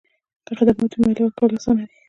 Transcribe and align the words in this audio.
که 0.45 0.53
خدمات 0.57 0.91
وي، 0.93 0.99
مالیه 1.03 1.23
ورکول 1.25 1.51
اسانه 1.57 1.83
دي؟ 1.87 1.95